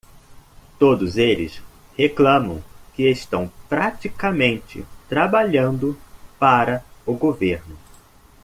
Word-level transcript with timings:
Todos 0.79 1.15
eles 1.15 1.61
reclamam 1.95 2.63
que 2.95 3.07
estão 3.07 3.51
praticamente 3.69 4.83
trabalhando 5.07 5.95
para 6.39 6.83
o 7.05 7.13
governo. 7.13 7.77